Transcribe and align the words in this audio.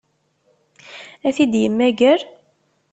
Ad 1.27 1.33
t-id-yemmager? 1.35 2.19